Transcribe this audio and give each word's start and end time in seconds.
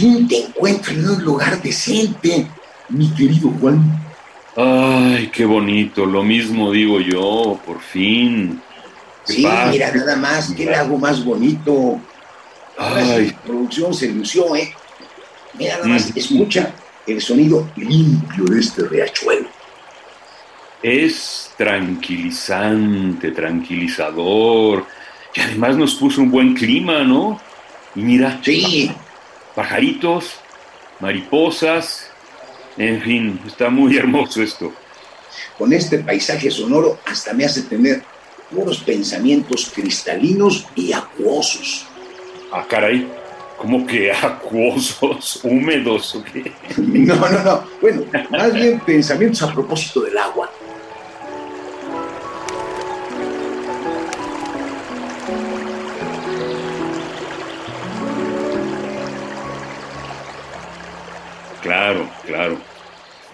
Fin 0.00 0.26
te 0.28 0.44
encuentro 0.46 0.92
en 0.94 1.08
un 1.10 1.22
lugar 1.24 1.60
decente, 1.62 2.46
mi 2.88 3.10
querido 3.10 3.50
Juan. 3.60 3.82
Ay, 4.56 5.30
qué 5.32 5.44
bonito, 5.44 6.06
lo 6.06 6.22
mismo 6.22 6.72
digo 6.72 7.00
yo, 7.00 7.60
por 7.66 7.80
fin. 7.80 8.60
¿Qué 9.26 9.34
Sí, 9.34 9.46
mira 9.70 9.92
nada 9.94 10.16
más, 10.16 10.52
qué 10.56 10.64
lago 10.64 10.96
más 10.98 11.22
bonito. 11.24 12.00
Ay. 12.78 13.26
la 13.26 13.42
producción 13.42 13.92
se 13.92 14.08
lució, 14.08 14.56
¿eh? 14.56 14.72
Mira 15.58 15.76
nada 15.76 15.88
más, 15.88 16.08
Mm. 16.14 16.18
escucha 16.18 16.72
el 17.06 17.20
sonido 17.20 17.68
limpio 17.76 18.44
de 18.44 18.60
este 18.60 18.82
riachuelo. 18.88 19.48
Es 20.82 21.50
tranquilizante, 21.58 23.32
tranquilizador. 23.32 24.86
Y 25.34 25.40
además 25.40 25.76
nos 25.76 25.94
puso 25.94 26.22
un 26.22 26.30
buen 26.30 26.54
clima, 26.54 27.04
¿no? 27.04 27.38
Y 27.94 28.00
mira, 28.00 28.40
Sí, 28.42 28.90
pajaritos, 29.60 30.36
mariposas, 31.00 32.10
en 32.78 33.02
fin, 33.02 33.40
está 33.46 33.68
muy 33.68 33.94
hermoso 33.98 34.42
esto. 34.42 34.72
con 35.58 35.70
este 35.74 35.98
paisaje 35.98 36.50
sonoro 36.50 36.98
hasta 37.04 37.34
me 37.34 37.44
hace 37.44 37.62
tener 37.64 38.02
puros 38.50 38.78
pensamientos 38.78 39.70
cristalinos 39.74 40.66
y 40.74 40.94
acuosos. 40.94 41.86
Ah, 42.50 42.64
caray, 42.66 43.06
¿cómo 43.58 43.86
que 43.86 44.10
acuosos, 44.10 45.40
húmedos 45.44 46.14
o 46.14 46.24
qué? 46.24 46.50
No, 46.78 47.16
no, 47.16 47.44
no. 47.44 47.64
Bueno, 47.82 48.04
más 48.30 48.54
bien 48.54 48.80
pensamientos 48.80 49.42
a 49.42 49.52
propósito 49.52 50.00
del 50.00 50.16
agua. 50.16 50.50
Claro, 61.62 62.08
claro. 62.26 62.58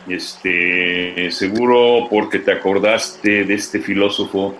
Este, 0.08 1.30
seguro 1.30 2.06
porque 2.08 2.38
te 2.38 2.52
acordaste 2.52 3.44
de 3.44 3.54
este 3.54 3.80
filósofo 3.80 4.54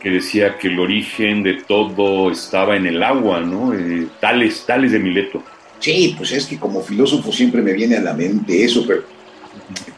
que 0.00 0.10
decía 0.10 0.56
que 0.56 0.68
el 0.68 0.78
origen 0.78 1.42
de 1.42 1.54
todo 1.54 2.30
estaba 2.30 2.76
en 2.76 2.86
el 2.86 3.02
agua, 3.02 3.40
¿no? 3.40 3.74
Eh, 3.74 4.06
tales, 4.20 4.64
tales 4.64 4.92
de 4.92 5.00
Mileto. 5.00 5.42
Sí, 5.80 6.14
pues 6.16 6.32
es 6.32 6.46
que 6.46 6.58
como 6.58 6.80
filósofo 6.80 7.32
siempre 7.32 7.62
me 7.62 7.72
viene 7.72 7.96
a 7.96 8.00
la 8.00 8.14
mente 8.14 8.64
eso, 8.64 8.84
pero 8.86 9.02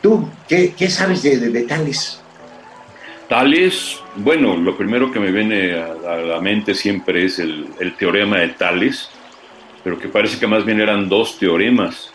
tú, 0.01 0.28
¿qué, 0.48 0.73
qué 0.77 0.89
sabes 0.89 1.23
de, 1.23 1.39
de, 1.39 1.51
de 1.51 1.62
tales? 1.62 2.23
Tales, 3.28 4.01
bueno, 4.17 4.56
lo 4.56 4.77
primero 4.77 5.12
que 5.12 5.21
me 5.21 5.31
viene 5.31 5.75
a, 5.75 5.93
a 6.15 6.17
la 6.17 6.41
mente 6.41 6.75
siempre 6.75 7.27
es 7.27 7.39
el, 7.39 7.67
el 7.78 7.95
teorema 7.95 8.39
de 8.39 8.48
Tales, 8.48 9.09
pero 9.84 9.98
que 9.98 10.09
parece 10.09 10.39
que 10.39 10.48
más 10.48 10.65
bien 10.65 10.81
eran 10.81 11.09
dos 11.09 11.39
teoremas. 11.39 12.12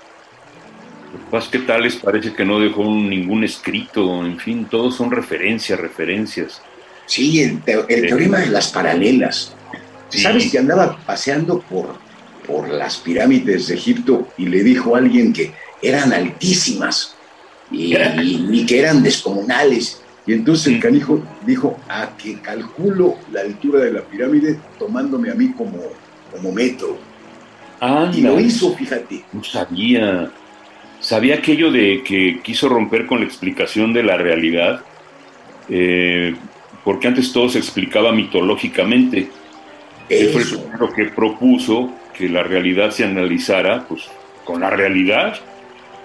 Lo 1.18 1.26
que 1.26 1.32
pasa 1.32 1.46
es 1.46 1.52
que 1.52 1.60
Tales 1.60 1.96
parece 1.96 2.34
que 2.34 2.44
no 2.46 2.60
dejó 2.60 2.84
ningún 2.84 3.44
escrito, 3.44 4.26
en 4.26 4.38
fin, 4.40 4.66
todos 4.70 4.96
son 4.96 5.12
referencias, 5.12 5.80
referencias. 5.80 6.62
Sí, 7.06 7.42
el, 7.42 7.62
teorema 7.62 8.40
de 8.40 8.48
las 8.48 8.70
paralelas. 8.72 9.56
Sí. 10.10 10.20
¿Sabes 10.20 10.52
que 10.52 10.60
andaba 10.60 10.98
paseando 11.06 11.60
por, 11.62 11.96
por 12.46 12.68
las 12.70 12.98
pirámides 12.98 13.68
de 13.68 13.76
Egipto 13.76 14.28
y 14.38 14.48
le 14.48 14.64
dijo 14.64 14.96
a 14.96 15.00
alguien 15.00 15.32
que 15.32 15.54
eran 15.82 16.12
altísimas 16.14 17.16
y, 17.72 17.96
y- 17.96 18.48
y 18.52 18.66
que 18.66 18.80
eran 18.80 19.02
descomunales? 19.02 20.02
Y 20.28 20.34
entonces 20.34 20.68
el 20.74 20.80
canijo 20.80 21.24
dijo, 21.46 21.80
a 21.88 22.10
que 22.18 22.42
calculo 22.42 23.16
la 23.32 23.42
altura 23.42 23.82
de 23.82 23.94
la 23.94 24.02
pirámide 24.02 24.60
tomándome 24.80 25.30
a 25.30 25.36
mí 25.36 25.54
como, 25.54 25.80
como 26.32 26.52
metro. 26.52 26.98
Y 28.12 28.22
lo 28.22 28.40
hizo, 28.40 28.76
fíjate. 28.76 29.24
no 29.32 29.44
sabía. 29.44 30.32
Sabía 31.06 31.36
aquello 31.36 31.72
de 31.72 32.02
que 32.02 32.40
quiso 32.42 32.68
romper 32.68 33.06
con 33.06 33.20
la 33.20 33.28
explicación 33.28 33.94
de 33.94 34.02
la 34.02 34.18
realidad, 34.18 34.82
eh, 35.70 36.36
porque 36.84 37.08
antes 37.08 37.32
todo 37.32 37.48
se 37.48 37.60
explicaba 37.60 38.12
mitológicamente. 38.12 39.30
Él 40.10 40.30
fue 40.30 40.42
el 40.42 40.48
Eso. 40.48 40.64
primero 40.64 40.92
que 40.92 41.06
propuso 41.06 41.94
que 42.18 42.28
la 42.28 42.42
realidad 42.42 42.90
se 42.90 43.04
analizara 43.04 43.86
pues, 43.88 44.08
con 44.44 44.62
la 44.62 44.72
realidad, 44.72 45.36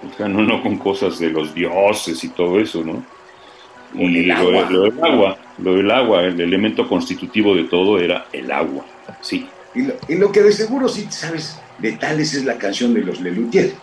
o 0.07 0.15
sea, 0.15 0.27
no, 0.27 0.43
no 0.43 0.61
con 0.61 0.77
cosas 0.77 1.17
de 1.17 1.31
los 1.31 1.55
dioses 1.55 2.23
y 2.23 2.29
todo 2.29 2.59
eso, 2.59 2.83
¿no? 2.83 3.03
Y 3.95 4.19
el 4.19 4.27
lo, 4.27 4.69
lo 4.69 4.83
del 4.83 5.03
agua, 5.03 5.37
lo 5.57 5.73
del 5.77 5.89
agua, 5.89 6.25
el 6.25 6.39
elemento 6.39 6.87
constitutivo 6.87 7.55
de 7.55 7.63
todo 7.63 7.99
era 7.99 8.27
el 8.31 8.51
agua, 8.51 8.85
sí. 9.19 9.47
Y 9.73 9.81
lo, 9.81 9.93
y 10.07 10.13
lo 10.13 10.31
que 10.31 10.43
de 10.43 10.51
seguro 10.51 10.87
sí 10.87 11.07
sabes 11.09 11.59
de 11.79 11.93
tales 11.93 12.35
es 12.35 12.45
la 12.45 12.59
canción 12.59 12.93
de 12.93 13.01
los 13.01 13.19
Lelutier. 13.19 13.73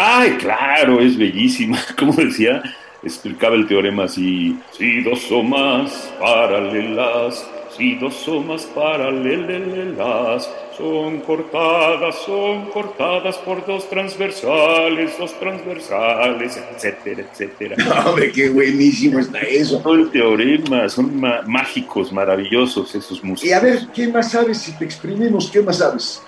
Ay, 0.00 0.36
claro, 0.38 1.00
es 1.00 1.16
bellísima. 1.18 1.76
Como 1.98 2.12
decía, 2.12 2.62
explicaba 3.02 3.56
el 3.56 3.66
teorema 3.66 4.04
así: 4.04 4.56
si 4.70 5.02
dos 5.02 5.30
o 5.32 5.42
más 5.42 6.12
paralelas, 6.20 7.44
si 7.76 7.96
dos 7.96 8.28
o 8.28 8.40
más 8.40 8.62
paralelas, 8.66 10.48
son 10.76 11.20
cortadas, 11.22 12.14
son 12.24 12.66
cortadas 12.70 13.36
por 13.38 13.66
dos 13.66 13.88
transversales, 13.90 15.18
dos 15.18 15.36
transversales, 15.40 16.56
etcétera, 16.56 17.22
etcétera. 17.32 17.76
Hombre, 18.06 18.30
qué 18.30 18.50
buenísimo 18.50 19.18
está 19.18 19.40
eso. 19.40 19.80
Todo 19.80 19.94
el 19.94 20.10
teorema, 20.12 20.88
son 20.88 21.18
ma- 21.18 21.42
mágicos, 21.44 22.12
maravillosos 22.12 22.94
esos 22.94 23.24
Y 23.24 23.26
músicos. 23.26 23.56
a 23.56 23.60
ver, 23.60 23.78
¿qué 23.92 24.06
más 24.06 24.30
sabes 24.30 24.58
si 24.62 24.78
te 24.78 24.84
exprimimos? 24.84 25.50
¿Qué 25.50 25.60
más 25.60 25.78
sabes? 25.78 26.22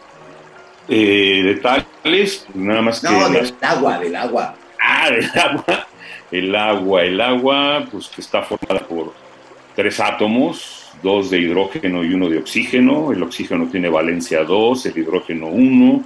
Eh, 0.88 1.42
de 1.44 1.54
pues 2.02 2.46
nada 2.54 2.82
más 2.82 3.00
que. 3.00 3.08
No, 3.08 3.28
las- 3.28 3.32
del 3.32 3.54
agua, 3.62 3.98
del 3.98 4.16
agua. 4.16 4.54
Ah, 4.82 5.10
del 5.10 5.24
agua. 5.38 5.86
El 6.30 6.54
agua, 6.54 7.02
el 7.02 7.20
agua, 7.20 7.84
pues 7.90 8.08
que 8.08 8.20
está 8.20 8.42
formada 8.42 8.86
por 8.86 9.12
tres 9.74 9.98
átomos, 9.98 10.90
dos 11.02 11.28
de 11.30 11.38
hidrógeno 11.38 12.04
y 12.04 12.14
uno 12.14 12.28
de 12.28 12.38
oxígeno. 12.38 13.12
El 13.12 13.22
oxígeno 13.22 13.66
tiene 13.70 13.88
valencia 13.88 14.44
2, 14.44 14.86
el 14.86 14.98
hidrógeno 14.98 15.48
1. 15.48 16.04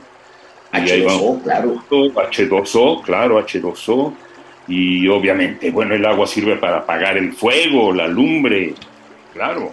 Y 0.73 0.77
ahí 0.91 1.03
va 1.03 1.13
H2O, 1.13 1.43
claro. 1.43 1.85
H2O, 1.91 3.03
claro, 3.03 3.39
H2O. 3.47 4.13
Y 4.67 5.07
obviamente, 5.09 5.71
bueno, 5.71 5.95
el 5.95 6.05
agua 6.07 6.27
sirve 6.27 6.57
para 6.57 6.79
apagar 6.79 7.19
el 7.19 7.35
fuego, 7.35 7.93
la 7.93 8.09
lumbre, 8.09 8.75
claro. 9.35 9.73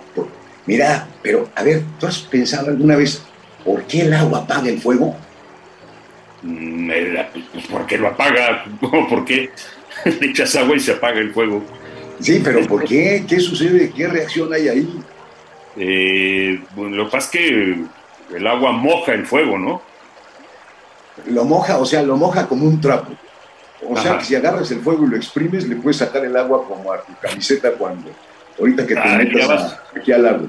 Mira, 0.65 1.07
pero 1.23 1.47
a 1.55 1.63
ver, 1.63 1.81
¿tú 1.97 2.07
has 2.07 2.19
pensado 2.19 2.69
alguna 2.71 2.97
vez 2.97 3.23
por 3.63 3.83
qué 3.83 4.01
el 4.01 4.13
agua 4.13 4.39
apaga 4.39 4.67
el 4.69 4.79
fuego? 4.79 5.15
Mm, 6.41 6.89
Pues, 7.53 7.67
¿Por 7.67 7.85
qué 7.85 7.97
lo 7.97 8.07
apaga? 8.07 8.65
¿Por 8.81 9.25
qué 9.25 9.49
le 10.05 10.27
echas 10.27 10.55
agua 10.55 10.75
y 10.75 10.79
se 10.79 10.93
apaga 10.93 11.19
el 11.19 11.31
fuego? 11.31 11.63
Sí, 12.19 12.41
pero 12.43 12.65
¿por 12.67 12.83
qué? 12.83 13.23
¿Qué 13.27 13.39
sucede? 13.39 13.91
¿Qué 13.95 14.07
reacción 14.07 14.53
hay 14.53 14.67
ahí? 14.69 14.99
Eh, 15.77 16.59
bueno, 16.75 16.95
lo 16.97 17.05
que 17.05 17.11
pasa 17.11 17.25
es 17.27 17.31
que 17.31 18.35
el 18.35 18.47
agua 18.47 18.71
moja 18.71 19.13
el 19.13 19.25
fuego, 19.25 19.57
¿no? 19.57 19.81
Lo 21.27 21.43
moja, 21.45 21.77
o 21.77 21.85
sea, 21.85 22.01
lo 22.03 22.17
moja 22.17 22.47
como 22.47 22.65
un 22.65 22.79
trapo. 22.81 23.13
O 23.87 23.97
sea, 23.97 24.17
que 24.19 24.25
si 24.25 24.35
agarras 24.35 24.69
el 24.71 24.81
fuego 24.81 25.05
y 25.05 25.09
lo 25.09 25.17
exprimes, 25.17 25.67
le 25.67 25.75
puedes 25.75 25.97
sacar 25.97 26.23
el 26.23 26.35
agua 26.37 26.65
como 26.67 26.91
a 26.93 27.01
tu 27.01 27.13
camiseta 27.19 27.71
cuando, 27.71 28.11
ahorita 28.59 28.85
que 28.85 28.93
te 28.93 28.99
Ah, 29.03 29.17
metas 29.17 29.41
ya 29.41 29.47
vas. 29.47 29.61
a- 29.73 29.83
aquí 29.99 30.11
al 30.11 30.27
agua. 30.27 30.47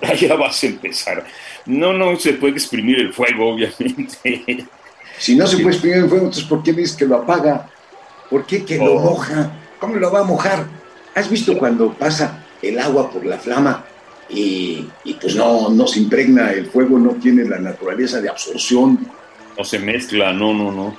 Ya 0.20 0.34
vas 0.36 0.62
a 0.62 0.66
empezar. 0.66 1.24
No, 1.66 1.92
no 1.92 2.16
se 2.16 2.34
puede 2.34 2.54
exprimir 2.54 3.00
el 3.00 3.12
fuego, 3.12 3.54
obviamente. 3.54 4.66
Si 5.18 5.34
no 5.36 5.46
se 5.46 5.56
puede 5.58 5.70
exprimir 5.70 5.98
el 5.98 6.08
fuego, 6.08 6.24
entonces 6.26 6.48
¿por 6.48 6.62
qué 6.62 6.72
dices 6.72 6.96
que 6.96 7.06
lo 7.06 7.16
apaga? 7.16 7.68
¿Por 8.30 8.46
qué 8.46 8.64
que 8.64 8.76
lo 8.78 8.94
Oh. 8.94 9.00
moja? 9.10 9.50
¿Cómo 9.80 9.94
lo 9.96 10.10
va 10.10 10.20
a 10.20 10.24
mojar? 10.24 10.66
¿Has 11.14 11.28
visto 11.28 11.56
cuando 11.58 11.92
pasa 11.92 12.44
el 12.62 12.78
agua 12.78 13.10
por 13.10 13.24
la 13.24 13.38
flama 13.38 13.84
y, 14.28 14.86
y 15.04 15.14
pues 15.14 15.34
no, 15.34 15.70
no 15.70 15.86
se 15.86 16.00
impregna 16.00 16.50
el 16.52 16.66
fuego, 16.66 16.98
no 16.98 17.12
tiene 17.12 17.44
la 17.44 17.58
naturaleza 17.58 18.20
de 18.20 18.28
absorción? 18.28 19.06
No 19.56 19.64
se 19.64 19.78
mezcla, 19.78 20.32
no, 20.32 20.52
no, 20.54 20.70
no. 20.70 20.96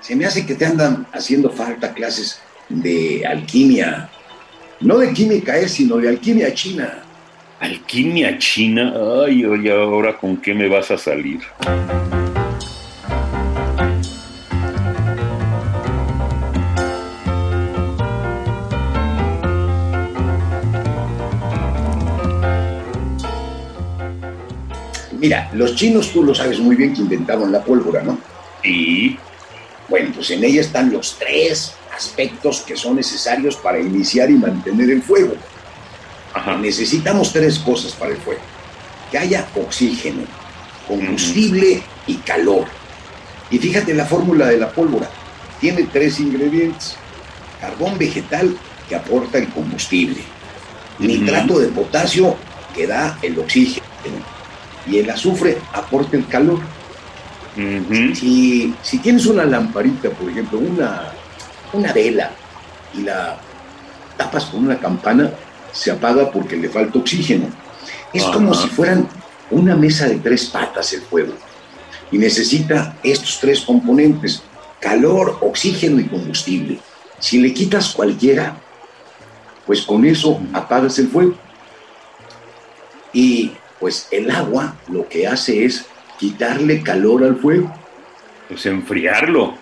Se 0.00 0.14
me 0.14 0.26
hace 0.26 0.44
que 0.46 0.54
te 0.54 0.66
andan 0.66 1.06
haciendo 1.12 1.50
falta 1.50 1.92
clases 1.94 2.40
de 2.68 3.24
alquimia. 3.26 4.10
No 4.80 4.98
de 4.98 5.12
química, 5.12 5.56
eh, 5.58 5.68
sino 5.68 5.96
de 5.96 6.08
alquimia 6.10 6.52
china. 6.52 7.00
Alquimia 7.60 8.36
china. 8.38 8.92
Ay, 9.24 9.44
oye, 9.46 9.72
ahora 9.72 10.16
con 10.18 10.36
qué 10.36 10.52
me 10.54 10.68
vas 10.68 10.90
a 10.90 10.98
salir. 10.98 11.40
Mira, 25.18 25.50
los 25.52 25.74
chinos 25.74 26.10
tú 26.10 26.22
lo 26.22 26.34
sabes 26.34 26.58
muy 26.58 26.76
bien 26.76 26.94
que 26.94 27.00
inventaron 27.00 27.52
la 27.52 27.62
pólvora, 27.62 28.02
¿no? 28.02 28.18
Sí. 28.62 29.18
Bueno, 29.88 30.12
pues 30.14 30.30
en 30.30 30.44
ella 30.44 30.60
están 30.60 30.90
los 30.90 31.18
tres 31.18 31.74
aspectos 31.94 32.62
que 32.62 32.76
son 32.76 32.96
necesarios 32.96 33.56
para 33.56 33.78
iniciar 33.78 34.30
y 34.30 34.34
mantener 34.34 34.90
el 34.90 35.02
fuego. 35.02 35.34
Necesitamos 36.60 37.32
tres 37.32 37.58
cosas 37.58 37.92
para 37.92 38.12
el 38.12 38.18
fuego. 38.18 38.40
Que 39.10 39.18
haya 39.18 39.46
oxígeno, 39.54 40.22
combustible 40.88 41.82
y 42.06 42.14
calor. 42.16 42.66
Y 43.50 43.58
fíjate 43.58 43.94
la 43.94 44.06
fórmula 44.06 44.46
de 44.46 44.58
la 44.58 44.70
pólvora. 44.70 45.08
Tiene 45.60 45.84
tres 45.84 46.18
ingredientes. 46.18 46.96
Carbón 47.60 47.96
vegetal 47.98 48.56
que 48.88 48.96
aporta 48.96 49.38
el 49.38 49.48
combustible. 49.48 50.22
Nitrato 50.98 51.58
de 51.58 51.68
potasio 51.68 52.36
que 52.74 52.86
da 52.86 53.18
el 53.22 53.38
oxígeno. 53.38 53.84
Y 54.86 54.98
el 54.98 55.10
azufre 55.10 55.58
aporta 55.72 56.16
el 56.16 56.26
calor. 56.26 56.60
si, 58.14 58.74
si, 58.82 58.98
tienes 58.98 59.26
una 59.26 59.44
lamparita, 59.44 60.10
por 60.10 60.30
ejemplo, 60.30 60.58
una, 60.58 61.12
una 61.72 61.92
vela, 61.92 62.32
y 62.94 63.02
la 63.02 63.38
tapas 64.16 64.46
con 64.46 64.64
una 64.64 64.78
campana, 64.78 65.30
se 65.72 65.90
apaga 65.90 66.30
porque 66.30 66.56
le 66.56 66.68
falta 66.68 66.98
oxígeno. 66.98 67.46
Es 68.12 68.24
como 68.24 68.54
si 68.54 68.68
fueran 68.68 69.08
una 69.50 69.74
mesa 69.74 70.06
de 70.06 70.16
tres 70.16 70.46
patas 70.46 70.92
el 70.92 71.02
fuego. 71.02 71.34
Y 72.10 72.18
necesita 72.18 72.96
estos 73.02 73.40
tres 73.40 73.60
componentes, 73.60 74.42
calor, 74.80 75.38
oxígeno 75.40 76.00
y 76.00 76.06
combustible. 76.06 76.78
Si 77.18 77.40
le 77.40 77.52
quitas 77.52 77.92
cualquiera, 77.92 78.56
pues 79.66 79.82
con 79.82 80.04
eso 80.04 80.40
apagas 80.52 80.98
el 80.98 81.08
fuego. 81.08 81.34
Y 83.12 83.52
pues 83.80 84.08
el 84.10 84.30
agua 84.30 84.76
lo 84.88 85.08
que 85.08 85.26
hace 85.26 85.64
es 85.64 85.86
quitarle 86.18 86.82
calor 86.82 87.24
al 87.24 87.36
fuego. 87.36 87.72
Pues 88.48 88.66
enfriarlo. 88.66 89.54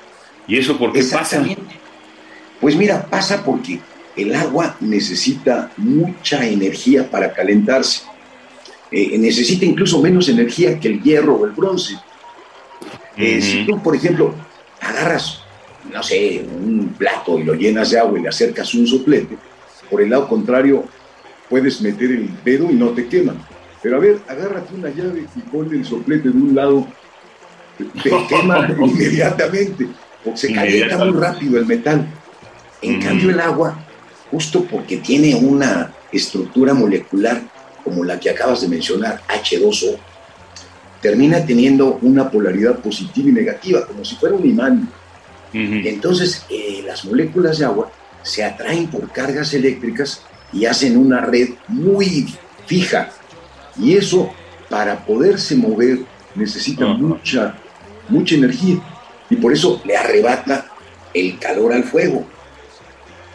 ¿Y 0.47 0.59
eso 0.59 0.79
por 0.79 0.93
qué 0.93 1.05
pasa? 1.05 1.45
Pues 2.61 2.77
mira, 2.77 3.07
pasa 3.07 3.45
porque 3.45 3.81
el 4.17 4.35
agua 4.35 4.77
necesita 4.81 5.71
mucha 5.77 6.47
energía 6.47 7.11
para 7.11 7.33
calentarse. 7.33 8.03
Eh, 8.91 9.17
necesita 9.19 9.65
incluso 9.65 10.03
menos 10.03 10.29
energía 10.29 10.79
que 10.79 10.89
el 10.89 11.03
hierro 11.03 11.37
o 11.37 11.47
el 11.47 11.53
bronce. 11.53 11.99
Eh, 13.17 13.41
si 13.41 13.65
tú, 13.65 13.83
por 13.83 13.97
ejemplo, 13.97 14.35
agarras, 14.81 15.41
no 15.93 16.03
sé, 16.03 16.45
un 16.47 16.95
plato 16.99 17.39
y 17.39 17.45
lo 17.45 17.55
llenas 17.55 17.91
de 17.91 17.99
agua 17.99 18.19
y 18.19 18.23
le 18.23 18.29
acercas 18.29 18.75
un 18.75 18.87
soplete, 18.87 19.37
por 19.91 20.03
el 20.03 20.11
lado 20.11 20.29
contrario 20.29 20.85
puedes 21.49 21.81
meter 21.81 22.11
el 22.11 22.31
dedo 22.45 22.71
y 22.71 22.75
no 22.75 22.91
te 22.91 23.07
queman. 23.09 23.37
Pero 23.83 23.97
a 23.97 23.99
ver, 23.99 24.19
agárrate 24.29 24.75
una 24.75 24.91
llave 24.91 25.27
y 25.35 25.41
ponle 25.41 25.79
el 25.79 25.85
soplete 25.85 26.31
de 26.31 26.37
un 26.37 26.55
lado, 26.55 26.87
te 28.03 28.11
quema 28.29 28.69
inmediatamente, 28.69 29.89
o 30.25 30.37
se 30.37 30.53
calienta 30.53 30.99
muy 30.99 31.19
rápido 31.19 31.59
el 31.59 31.67
metal. 31.67 32.07
En 32.81 33.01
cambio, 33.01 33.31
el 33.31 33.41
agua 33.41 33.79
justo 34.31 34.65
porque 34.65 34.97
tiene 34.97 35.35
una 35.35 35.93
estructura 36.11 36.75
molecular 36.75 37.43
como 37.85 38.05
la 38.05 38.19
que 38.19 38.31
acabas 38.31 38.63
de 38.63 38.69
mencionar, 38.69 39.21
H2O, 39.29 39.99
termina 41.01 41.45
teniendo 41.45 41.99
una 42.01 42.31
polaridad 42.31 42.79
positiva 42.79 43.29
y 43.29 43.33
negativa, 43.33 43.87
como 43.87 44.05
si 44.05 44.17
fuera 44.17 44.35
un 44.35 44.49
imán. 44.49 44.89
Entonces, 45.53 46.47
eh, 46.49 46.83
las 46.87 47.05
moléculas 47.05 47.59
de 47.59 47.67
agua 47.67 47.93
se 48.23 48.43
atraen 48.43 48.87
por 48.87 49.11
cargas 49.13 49.53
eléctricas 49.53 50.23
y 50.53 50.65
hacen 50.65 50.97
una 50.97 51.21
red 51.21 51.51
muy 51.69 52.33
fija. 52.67 53.11
Y 53.79 53.97
eso, 53.97 54.31
para 54.69 55.05
poderse 55.05 55.57
mover, 55.57 56.01
necesita 56.35 56.87
mucha, 56.87 57.55
mucha 58.09 58.35
energía. 58.35 58.77
Y 59.31 59.37
por 59.37 59.53
eso 59.53 59.81
le 59.85 59.97
arrebata 59.97 60.67
el 61.15 61.39
calor 61.39 61.73
al 61.73 61.85
fuego. 61.85 62.27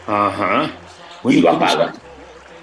Ajá 0.07 0.72
y 1.31 1.42
lo 1.42 1.51
apaga. 1.51 1.94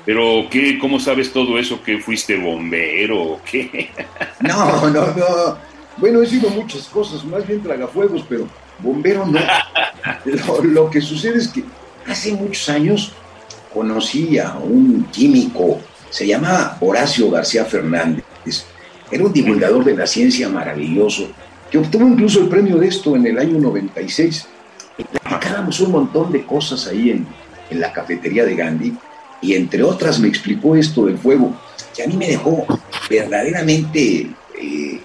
Pero, 0.04 0.46
¿qué, 0.50 0.78
¿cómo 0.78 1.00
sabes 1.00 1.32
todo 1.32 1.58
eso? 1.58 1.82
¿Que 1.82 1.98
fuiste 1.98 2.36
bombero 2.36 3.22
o 3.22 3.40
qué? 3.42 3.90
No, 4.40 4.90
no, 4.90 5.06
no. 5.06 5.58
Bueno, 5.96 6.22
he 6.22 6.26
sido 6.26 6.50
muchas 6.50 6.86
cosas, 6.88 7.24
más 7.24 7.46
bien 7.46 7.62
tragafuegos, 7.62 8.24
pero 8.28 8.46
bombero 8.80 9.24
no. 9.24 9.40
lo, 10.62 10.90
que 10.90 11.00
sucede 11.00 11.38
es 11.38 11.48
que 11.48 11.64
hace 12.06 12.32
muchos 12.32 12.68
años 12.68 13.12
conocí 13.72 14.38
a 14.38 14.54
un 14.56 15.04
químico, 15.12 15.80
se 16.14 16.28
llamaba 16.28 16.78
Horacio 16.80 17.28
García 17.28 17.64
Fernández. 17.64 18.22
Era 19.10 19.24
un 19.24 19.32
divulgador 19.32 19.84
de 19.84 19.96
la 19.96 20.06
ciencia 20.06 20.48
maravilloso, 20.48 21.26
que 21.68 21.76
obtuvo 21.76 22.06
incluso 22.06 22.38
el 22.38 22.46
premio 22.46 22.76
de 22.76 22.86
esto 22.86 23.16
en 23.16 23.26
el 23.26 23.36
año 23.36 23.58
96. 23.58 24.46
Y 24.96 25.02
platicábamos 25.02 25.80
un 25.80 25.90
montón 25.90 26.30
de 26.30 26.46
cosas 26.46 26.86
ahí 26.86 27.10
en, 27.10 27.26
en 27.68 27.80
la 27.80 27.92
cafetería 27.92 28.44
de 28.44 28.54
Gandhi 28.54 28.96
y 29.42 29.54
entre 29.54 29.82
otras 29.82 30.20
me 30.20 30.28
explicó 30.28 30.76
esto 30.76 31.06
del 31.06 31.18
fuego, 31.18 31.52
que 31.96 32.04
a 32.04 32.06
mí 32.06 32.16
me 32.16 32.28
dejó 32.28 32.64
verdaderamente 33.10 34.30
eh, 34.56 35.00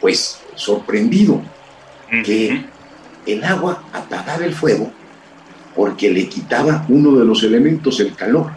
pues 0.00 0.38
sorprendido, 0.54 1.42
que 2.24 2.64
el 3.26 3.42
agua 3.42 3.82
apagaba 3.92 4.44
el 4.44 4.54
fuego 4.54 4.92
porque 5.74 6.08
le 6.08 6.28
quitaba 6.28 6.86
uno 6.88 7.18
de 7.18 7.24
los 7.24 7.42
elementos, 7.42 7.98
el 7.98 8.14
calor. 8.14 8.52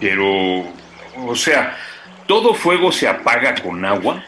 Pero, 0.00 0.64
o 1.26 1.34
sea, 1.34 1.76
¿todo 2.26 2.54
fuego 2.54 2.92
se 2.92 3.08
apaga 3.08 3.54
con 3.62 3.84
agua? 3.84 4.24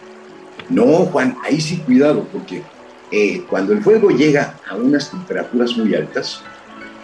No, 0.68 0.84
Juan, 1.06 1.36
ahí 1.44 1.60
sí 1.60 1.78
cuidado, 1.78 2.26
porque 2.32 2.62
eh, 3.10 3.42
cuando 3.48 3.72
el 3.72 3.82
fuego 3.82 4.10
llega 4.10 4.54
a 4.68 4.76
unas 4.76 5.10
temperaturas 5.10 5.76
muy 5.76 5.94
altas, 5.94 6.42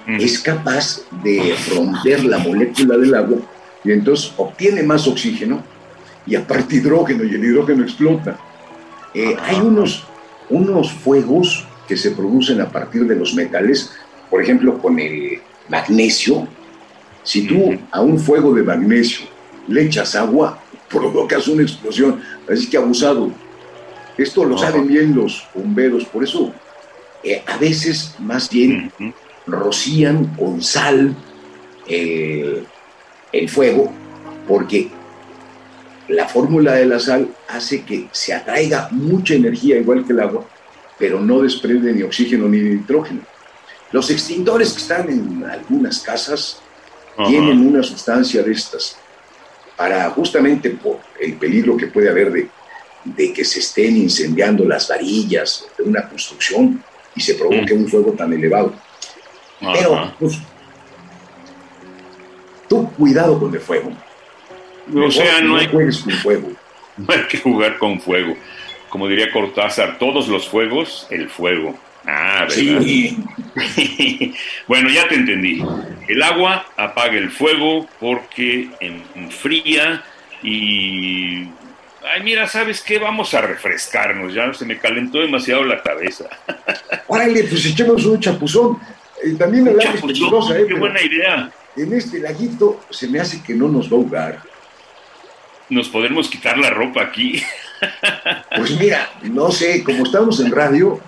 es 0.06 0.38
capaz 0.38 1.00
de 1.24 1.56
romper 1.74 2.24
la 2.24 2.38
molécula 2.38 2.96
del 2.96 3.12
agua 3.12 3.38
y 3.82 3.90
entonces 3.90 4.32
obtiene 4.36 4.84
más 4.84 5.08
oxígeno 5.08 5.64
y 6.24 6.36
aparte 6.36 6.76
hidrógeno 6.76 7.24
y 7.24 7.34
el 7.34 7.44
hidrógeno 7.44 7.82
explota. 7.82 8.38
Eh, 9.14 9.36
hay 9.42 9.56
unos, 9.56 10.04
unos 10.48 10.92
fuegos 10.92 11.66
que 11.88 11.96
se 11.96 12.12
producen 12.12 12.60
a 12.60 12.68
partir 12.68 13.04
de 13.06 13.16
los 13.16 13.34
metales, 13.34 13.96
por 14.30 14.42
ejemplo, 14.42 14.78
con 14.78 14.98
el 14.98 15.40
magnesio, 15.68 16.46
si 17.26 17.44
tú 17.46 17.76
a 17.90 18.00
un 18.00 18.18
fuego 18.20 18.54
de 18.54 18.62
magnesio 18.62 19.26
le 19.66 19.82
echas 19.82 20.14
agua, 20.14 20.62
provocas 20.88 21.48
una 21.48 21.62
explosión. 21.62 22.22
Así 22.48 22.70
que 22.70 22.76
abusado. 22.76 23.32
Esto 24.16 24.44
lo 24.44 24.56
saben 24.56 24.86
bien 24.86 25.14
los 25.14 25.44
bomberos, 25.52 26.04
por 26.04 26.22
eso 26.22 26.54
eh, 27.22 27.42
a 27.46 27.58
veces 27.58 28.14
más 28.20 28.48
bien 28.48 28.92
rocían 29.46 30.24
con 30.36 30.62
sal 30.62 31.14
el 31.88 33.48
fuego, 33.48 33.92
porque 34.48 34.88
la 36.08 36.28
fórmula 36.28 36.74
de 36.74 36.86
la 36.86 37.00
sal 37.00 37.28
hace 37.48 37.82
que 37.82 38.08
se 38.12 38.32
atraiga 38.32 38.88
mucha 38.92 39.34
energía 39.34 39.78
igual 39.78 40.04
que 40.04 40.12
el 40.12 40.20
agua, 40.20 40.46
pero 40.98 41.20
no 41.20 41.42
desprende 41.42 41.92
ni 41.92 42.02
oxígeno 42.02 42.48
ni 42.48 42.60
nitrógeno. 42.60 43.20
Los 43.92 44.10
extintores 44.10 44.72
que 44.72 44.78
están 44.78 45.10
en 45.10 45.44
algunas 45.44 46.00
casas 46.00 46.60
tienen 47.26 47.66
una 47.66 47.82
sustancia 47.82 48.42
de 48.42 48.52
estas 48.52 48.98
para 49.76 50.08
justamente 50.10 50.70
por 50.70 51.00
el 51.20 51.34
peligro 51.34 51.76
que 51.76 51.86
puede 51.86 52.08
haber 52.08 52.32
de, 52.32 52.48
de 53.04 53.32
que 53.32 53.44
se 53.44 53.60
estén 53.60 53.96
incendiando 53.96 54.64
las 54.64 54.88
varillas 54.88 55.66
de 55.76 55.84
una 55.84 56.08
construcción 56.08 56.82
y 57.14 57.20
se 57.20 57.34
provoque 57.34 57.72
un 57.74 57.88
fuego 57.88 58.12
tan 58.12 58.32
elevado. 58.32 58.74
Pero, 59.60 60.14
pues, 60.18 60.38
tú 62.68 62.90
cuidado 62.92 63.38
con 63.38 63.54
el 63.54 63.60
fuego. 63.60 63.92
O 64.94 65.10
sea, 65.10 65.40
no, 65.40 65.56
hay, 65.56 65.68
con 65.68 65.92
fuego. 65.92 66.48
no 66.96 67.06
hay 67.08 67.26
que 67.28 67.38
jugar 67.38 67.78
con 67.78 68.00
fuego. 68.00 68.36
Como 68.88 69.08
diría 69.08 69.32
Cortázar, 69.32 69.98
todos 69.98 70.28
los 70.28 70.48
fuegos, 70.48 71.06
el 71.10 71.28
fuego. 71.28 71.74
Ah, 72.06 72.46
Sí. 72.48 73.18
bueno, 74.68 74.88
ya 74.88 75.08
te 75.08 75.16
entendí. 75.16 75.62
El 76.08 76.22
agua 76.22 76.66
apaga 76.76 77.16
el 77.16 77.30
fuego 77.30 77.88
porque 78.00 78.70
enfría 79.14 80.04
y... 80.42 81.44
Ay, 82.08 82.22
mira, 82.22 82.46
¿sabes 82.46 82.82
qué? 82.82 82.98
Vamos 82.98 83.34
a 83.34 83.40
refrescarnos, 83.40 84.32
ya 84.32 84.52
se 84.54 84.64
me 84.64 84.78
calentó 84.78 85.18
demasiado 85.18 85.64
la 85.64 85.82
cabeza. 85.82 86.26
Órale, 87.08 87.42
pues 87.44 87.66
echemos 87.66 88.04
un 88.06 88.20
chapuzón. 88.20 88.78
Eh, 89.24 89.34
también 89.36 89.66
el 89.66 89.80
agua 89.80 89.94
es 89.94 90.56
¿eh? 90.56 90.64
Qué 90.68 90.74
buena 90.74 91.02
idea. 91.02 91.50
En 91.76 91.92
este 91.92 92.20
laguito 92.20 92.80
se 92.90 93.08
me 93.08 93.18
hace 93.18 93.42
que 93.42 93.54
no 93.54 93.68
nos 93.68 93.88
va 93.92 93.96
a 93.96 94.00
ahogar. 94.00 94.42
Nos 95.68 95.88
podemos 95.88 96.28
quitar 96.28 96.58
la 96.58 96.70
ropa 96.70 97.02
aquí. 97.02 97.42
Pues 98.56 98.70
mira, 98.80 99.10
no 99.24 99.50
sé, 99.52 99.84
como 99.84 100.04
estamos 100.04 100.40
en 100.40 100.50
radio, 100.50 100.98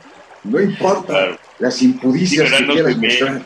no 0.45 0.61
importa 0.61 1.39
las 1.59 1.81
impudicias 1.81 2.53
que 2.53 2.67
quieras 2.67 2.97
mostrar. 2.99 3.43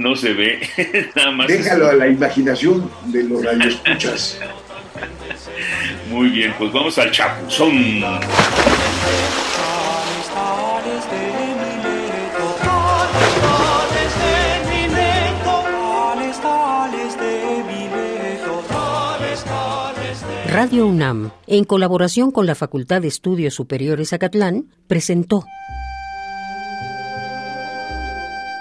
No 0.00 0.16
se 0.16 0.32
ve, 0.32 0.60
nada 1.14 1.30
más. 1.30 1.46
Déjalo 1.46 1.90
a 1.90 1.92
la 1.92 2.08
imaginación 2.08 2.90
de 3.04 3.22
los 3.22 3.44
radioescuchas. 3.44 4.40
Muy 6.08 6.30
bien, 6.30 6.54
pues 6.58 6.72
vamos 6.72 6.96
al 6.96 7.10
chapuzón. 7.10 8.02
Radio 20.46 20.86
UNAM, 20.86 21.30
en 21.46 21.64
colaboración 21.64 22.30
con 22.30 22.46
la 22.46 22.54
Facultad 22.54 23.02
de 23.02 23.08
Estudios 23.08 23.52
Superiores 23.52 24.14
Acatlán, 24.14 24.64
presentó 24.88 25.44